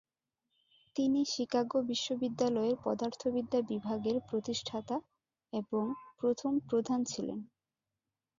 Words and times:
তিনি 0.95 1.21
শিকাগো 1.25 1.79
বিশ্ববিদ্যালয়ের 1.89 2.75
পদার্থবিদ্যা 2.85 3.59
বিভাগের 3.69 4.17
প্রতিষ্ঠাতা 4.29 4.95
এবং 5.53 5.83
প্রথম 6.19 6.51
প্রধান 6.69 6.99
ছিলেন। 7.11 7.39